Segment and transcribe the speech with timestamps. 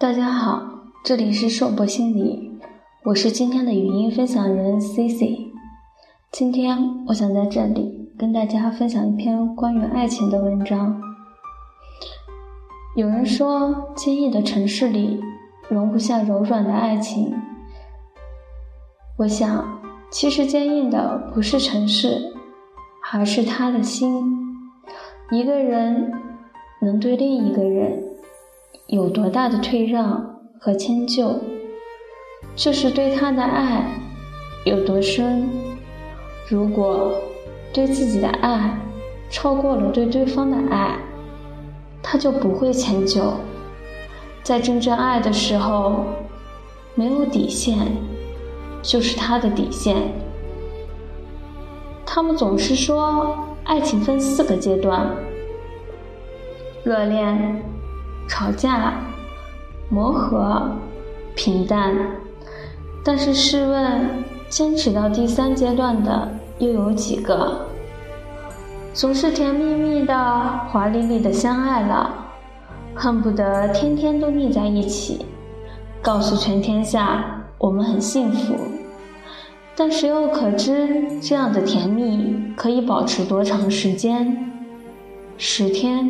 [0.00, 0.62] 大家好，
[1.04, 2.58] 这里是硕博心理，
[3.04, 5.52] 我是今天的语音分享人 C C。
[6.32, 10.98] 今天我想在这里跟大家分享一篇关于爱情的文章。
[12.96, 15.20] 有人说，坚硬的城市里
[15.68, 17.34] 容不下柔软的爱情。
[19.18, 22.32] 我想，其实坚硬的不是城市，
[23.12, 24.24] 而是他的心。
[25.30, 26.10] 一个人
[26.80, 28.09] 能对另一个人。
[28.90, 31.38] 有多大的退让和迁就，
[32.56, 33.84] 就是对他的爱
[34.64, 35.48] 有多深。
[36.48, 37.12] 如果
[37.72, 38.76] 对自己的爱
[39.30, 40.98] 超过了对对方的爱，
[42.02, 43.32] 他就不会迁就。
[44.42, 46.04] 在真正爱的时候，
[46.96, 47.78] 没有底线，
[48.82, 49.94] 就是他的底线。
[52.04, 55.14] 他们总是说，爱情分四个阶段：
[56.82, 57.62] 热恋。
[58.30, 58.94] 吵架、
[59.88, 60.70] 磨合、
[61.34, 61.92] 平淡，
[63.04, 64.08] 但是试问，
[64.48, 66.28] 坚持到第三阶段的
[66.60, 67.66] 又有几个？
[68.94, 70.14] 总是甜蜜蜜的、
[70.68, 72.14] 华丽丽的相爱了，
[72.94, 75.26] 恨不得天天都腻在一起，
[76.00, 78.54] 告诉全天下我们很幸福。
[79.74, 84.50] 但谁又可知这样的甜蜜可以保持多长时间？
[85.36, 86.08] 十天？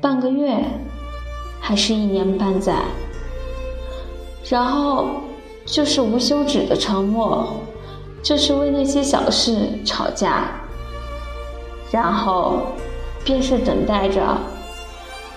[0.00, 0.64] 半个月？
[1.60, 2.74] 还是一年半载，
[4.48, 5.20] 然后
[5.64, 7.62] 就是无休止的沉默，
[8.22, 10.48] 就是为那些小事吵架，
[11.92, 12.62] 然后
[13.22, 14.36] 便是等待着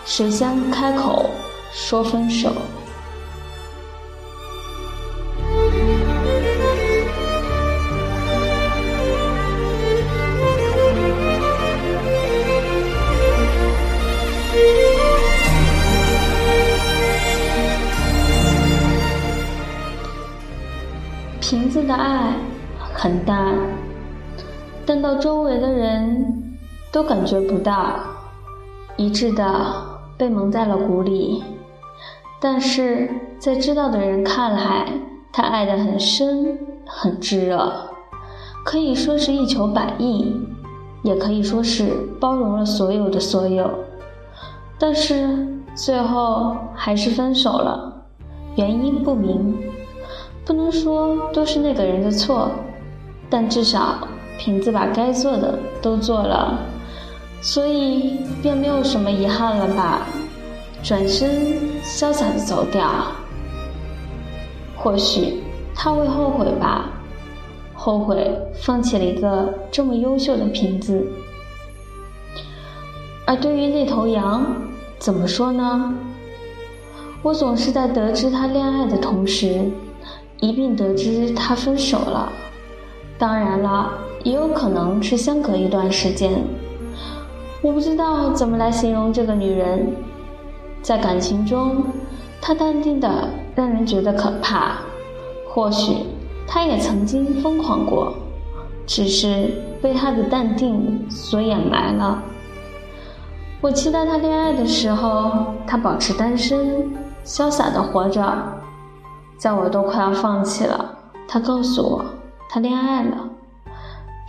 [0.05, 1.29] 谁先开口
[1.71, 2.51] 说分手。
[21.87, 22.33] 的爱
[22.93, 23.55] 很淡，
[24.85, 26.57] 淡到周围的人
[26.91, 27.99] 都感觉不到，
[28.97, 29.45] 一致的
[30.17, 31.43] 被蒙在了鼓里。
[32.39, 34.87] 但是在知道的人看来，
[35.31, 37.71] 他爱得很深，很炙热，
[38.65, 40.45] 可以说是一求百应，
[41.03, 43.69] 也可以说是包容了所有的所有。
[44.77, 48.05] 但是最后还是分手了，
[48.55, 49.55] 原因不明。
[50.45, 52.51] 不能说都是那个人的错，
[53.29, 56.59] 但至少瓶子把该做的都做了，
[57.41, 60.05] 所以便没有什么遗憾了吧？
[60.83, 62.83] 转身潇洒的走掉，
[64.75, 65.41] 或许
[65.73, 66.89] 他会后悔吧，
[67.73, 71.07] 后悔放弃了一个这么优秀的瓶子。
[73.25, 74.45] 而对于那头羊，
[74.99, 75.93] 怎么说呢？
[77.21, 79.71] 我总是在得知他恋爱的同时。
[80.39, 82.31] 一并得知他分手了，
[83.17, 83.91] 当然了，
[84.23, 86.31] 也有可能是相隔一段时间。
[87.61, 89.87] 我不知道怎么来形容这个女人，
[90.81, 91.83] 在感情中，
[92.41, 94.79] 她淡定的让人觉得可怕。
[95.47, 95.95] 或许
[96.45, 98.13] 她也曾经疯狂过，
[98.85, 99.49] 只是
[99.81, 102.21] 被她的淡定所掩埋了。
[103.61, 106.91] 我期待她恋爱的时候，她保持单身，
[107.23, 108.21] 潇洒的活着。
[109.37, 112.05] 在我都快要放弃了，他告诉我
[112.49, 113.29] 他恋爱了，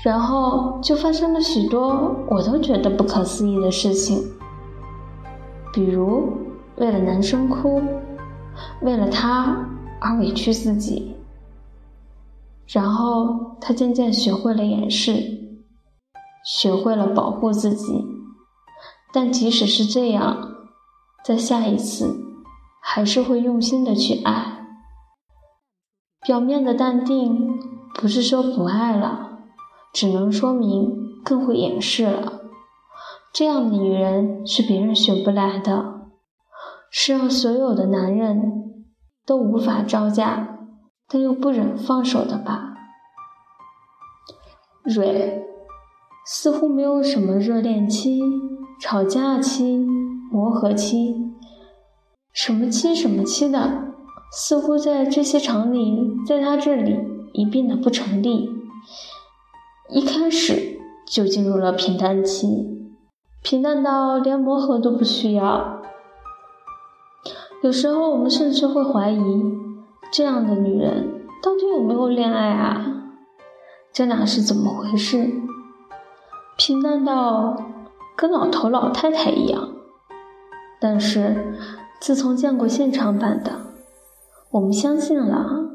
[0.02, 4.22] 然后就发生了许多我都觉得不可思议的事情，
[5.72, 6.32] 比如
[6.76, 7.80] 为了男生哭，
[8.82, 9.56] 为了他
[10.00, 11.14] 而委屈自己，
[12.66, 15.12] 然后他渐渐学会了掩饰，
[16.44, 18.04] 学会了保护自己，
[19.12, 20.48] 但即使是这样，
[21.24, 22.16] 在下一次
[22.82, 24.53] 还是会用心的去爱。
[26.24, 27.60] 表面的淡定
[27.94, 29.40] 不是说不爱了，
[29.92, 32.40] 只能说明更会掩饰了。
[33.30, 36.06] 这样的女人是别人选不来的，
[36.90, 38.40] 是让所有的男人
[39.26, 40.60] 都无法招架，
[41.08, 42.74] 但又不忍放手的吧？
[44.84, 45.42] 蕊
[46.26, 48.22] 似乎没有什么热恋期、
[48.80, 49.76] 吵架期、
[50.32, 51.16] 磨合期，
[52.32, 53.93] 什么期什么期的。
[54.30, 56.98] 似乎在这些场里，在他这里
[57.32, 58.50] 已变得不成立。
[59.88, 62.46] 一开始就进入了平淡期，
[63.42, 65.82] 平淡到连磨合都不需要。
[67.62, 69.42] 有时候我们甚至会怀疑，
[70.12, 72.86] 这样的女人到底有没有恋爱啊？
[73.92, 75.30] 这俩是怎么回事？
[76.56, 77.56] 平淡到
[78.16, 79.68] 跟老头老太太一样，
[80.80, 81.54] 但是。
[82.00, 83.52] 自从见过现场版的，
[84.54, 85.68] 我们相信了。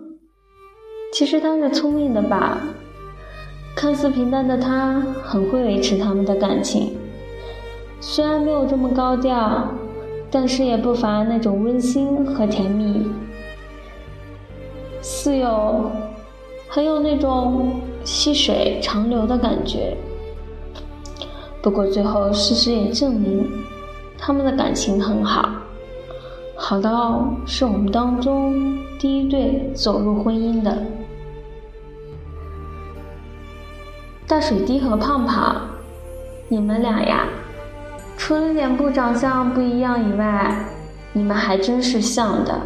[1.12, 2.60] 其实他是聪明的吧？
[3.76, 6.96] 看似平淡的他，很会维持他们的感情。
[8.00, 9.68] 虽然没有这么高调，
[10.32, 13.06] 但是也不乏那种温馨和甜蜜，
[15.02, 15.92] 似有
[16.70, 19.98] 很有那种细水长流的感觉。
[21.62, 23.46] 不过最后事实也证明，
[24.18, 25.50] 他们的感情很好，
[26.62, 30.78] 好到是我们当中第一对走入婚姻的。
[34.28, 35.56] 大水滴和胖胖，
[36.50, 37.26] 你们俩呀，
[38.18, 40.54] 除了脸部长相不一样以外，
[41.14, 42.60] 你们还真是像的。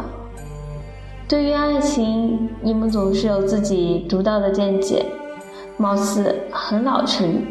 [1.28, 5.06] 对于爱情，你们总是有自己独到的见解，
[5.76, 7.42] 貌似很老成，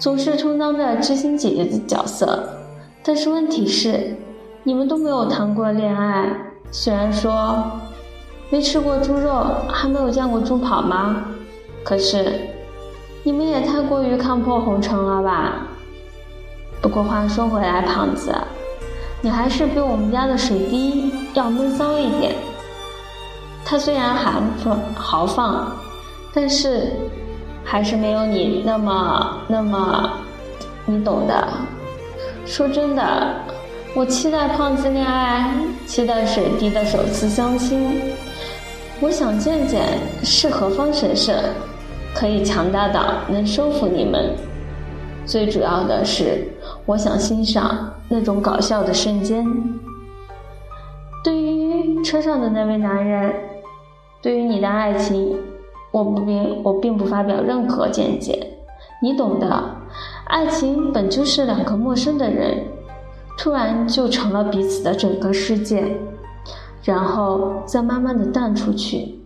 [0.00, 2.46] 总是充当着知心姐姐的角色。
[3.04, 4.16] 但是问题是，
[4.64, 6.26] 你们都没有谈过恋爱。
[6.70, 7.64] 虽然说
[8.50, 11.24] 没吃过猪肉，还没有见过猪跑吗？
[11.84, 12.50] 可是。
[13.26, 15.66] 你们也太过于看破红尘了吧！
[16.82, 18.34] 不过话说回来，胖子，
[19.22, 22.34] 你还是比我们家的水滴要闷骚一点。
[23.64, 25.72] 他虽然豪放豪放，
[26.34, 26.92] 但是
[27.64, 30.10] 还是没有你那么那么，
[30.84, 31.48] 你懂的。
[32.44, 33.36] 说真的，
[33.96, 35.54] 我期待胖子恋爱，
[35.86, 38.00] 期待水滴的首次相亲。
[39.00, 41.34] 我想见见是何方神圣。
[42.12, 44.36] 可以强大到能收服你们。
[45.26, 46.46] 最主要的是，
[46.86, 49.44] 我想欣赏那种搞笑的瞬间。
[51.24, 53.32] 对于车上的那位男人，
[54.22, 55.36] 对于你的爱情，
[55.90, 58.46] 我不并我并不发表任何见解。
[59.02, 59.64] 你懂的，
[60.26, 62.64] 爱情本就是两个陌生的人，
[63.36, 65.84] 突然就成了彼此的整个世界，
[66.82, 69.18] 然后再慢慢的淡出去。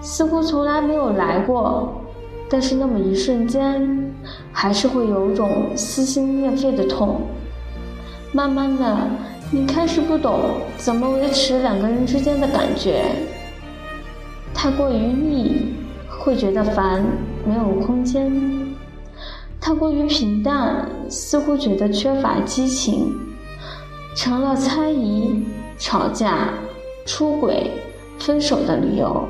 [0.00, 1.92] 似乎从来没有来过，
[2.48, 4.12] 但是那么一瞬间，
[4.52, 7.20] 还是会有种撕心裂肺的痛。
[8.32, 8.96] 慢慢的，
[9.50, 10.38] 你开始不懂
[10.78, 13.04] 怎么维持两个人之间的感觉。
[14.54, 15.74] 太过于腻，
[16.08, 17.04] 会觉得烦，
[17.46, 18.30] 没有空间；
[19.60, 23.14] 太过于平淡，似乎觉得缺乏激情，
[24.16, 25.44] 成了猜疑、
[25.78, 26.48] 吵架、
[27.04, 27.70] 出轨、
[28.18, 29.28] 分手的理由。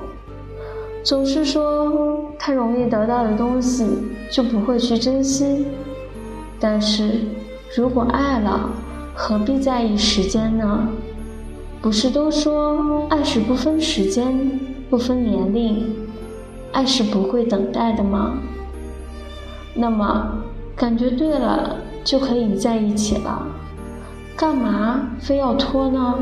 [1.02, 3.86] 总是说太容易得到的东西
[4.30, 5.66] 就不会去珍惜，
[6.60, 7.22] 但是
[7.76, 8.70] 如果爱了，
[9.14, 10.88] 何必在意时间呢？
[11.82, 15.90] 不是都说爱是不分时间、不分年龄，
[16.72, 18.38] 爱是不会等待的吗？
[19.80, 20.30] 那么
[20.76, 23.46] 感觉对了就可以在一起了，
[24.36, 26.18] 干嘛非要拖呢？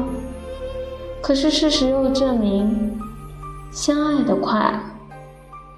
[1.20, 2.96] 可是事实又证明。
[3.70, 4.80] 相爱的快，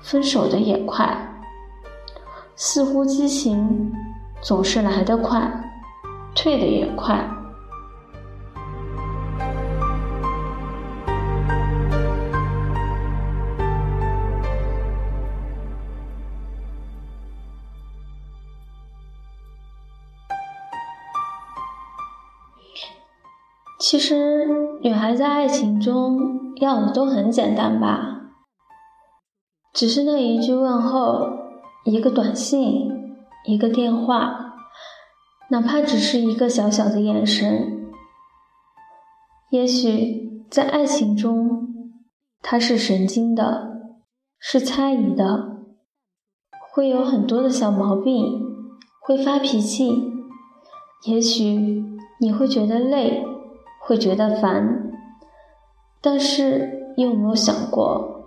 [0.03, 1.27] 分手的也快。
[2.55, 3.93] 似乎激情
[4.43, 5.51] 总是来得快，
[6.35, 7.29] 退的也快。
[23.81, 24.47] 其实，
[24.83, 26.19] 女孩在爱情中
[26.57, 28.31] 要的都很简单吧，
[29.73, 31.27] 只是那一句问候，
[31.87, 32.91] 一个短信，
[33.47, 34.55] 一个电话，
[35.49, 37.91] 哪怕只是一个小小的眼神。
[39.51, 41.95] 也许在爱情中，
[42.43, 43.81] 他是神经的，
[44.39, 45.57] 是猜疑的，
[46.71, 48.43] 会有很多的小毛病，
[49.01, 49.91] 会发脾气。
[51.07, 51.83] 也许
[52.21, 53.27] 你会觉得累。
[53.91, 54.89] 会觉得烦，
[56.01, 58.23] 但是你有没有想过，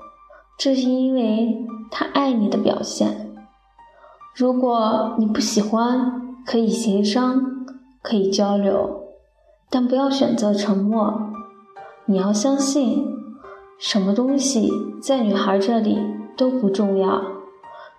[0.60, 3.32] 这是因为他爱你的表现。
[4.36, 7.66] 如果你不喜欢，可以协商，
[8.02, 9.06] 可以交流，
[9.70, 11.32] 但不要选择沉默。
[12.08, 13.08] 你要相信，
[13.80, 14.70] 什么东西
[15.02, 15.98] 在女孩这里
[16.36, 17.22] 都不重要，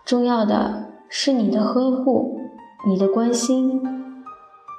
[0.05, 2.39] 重要的是你的呵护，
[2.87, 3.81] 你的关心，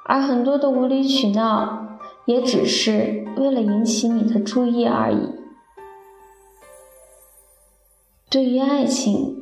[0.06, 1.84] 而很多的无理取闹。
[2.26, 5.30] 也只是为了引起你的注意而已。
[8.28, 9.36] 对于爱情，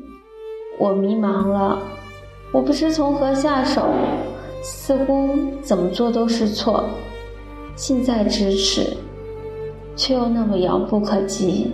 [0.79, 1.83] 我迷茫了，
[2.53, 3.89] 我不知从何下手，
[4.63, 5.31] 似乎
[5.63, 6.85] 怎么做都是错，
[7.75, 8.97] 近在咫尺，
[9.97, 11.73] 却又那么遥不可及。